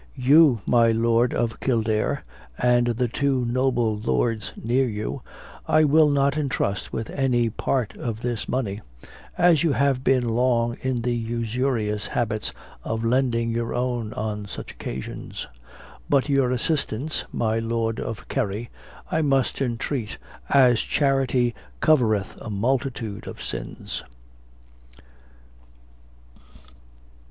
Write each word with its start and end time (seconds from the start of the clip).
You, 0.17 0.61
my 0.65 0.89
Lord 0.91 1.31
of 1.31 1.59
Kildare, 1.59 2.23
and 2.57 2.87
the 2.87 3.07
two 3.07 3.45
noble 3.45 3.95
lords 3.99 4.51
near 4.59 4.89
you, 4.89 5.21
I 5.67 5.83
will 5.83 6.09
not 6.09 6.35
entrust 6.35 6.91
with 6.91 7.11
any 7.11 7.51
part 7.51 7.95
of 7.95 8.21
this 8.21 8.49
money, 8.49 8.81
as 9.37 9.63
you 9.63 9.73
have 9.73 10.03
been 10.03 10.27
long 10.29 10.75
in 10.81 11.03
the 11.03 11.13
usurious 11.13 12.07
habits 12.07 12.51
of 12.83 13.03
lending 13.05 13.51
your 13.51 13.75
own 13.75 14.11
on 14.13 14.47
such 14.47 14.71
occasions; 14.71 15.45
but 16.09 16.29
your 16.29 16.49
assistance, 16.49 17.25
my 17.31 17.59
Lord 17.59 17.99
of 17.99 18.27
Kerry, 18.27 18.71
I 19.11 19.21
must 19.21 19.61
entreat, 19.61 20.17
as 20.49 20.81
charity 20.81 21.53
covereth 21.79 22.35
a 22.41 22.49
multitude 22.49 23.27
of 23.27 23.39
sins." 23.43 24.01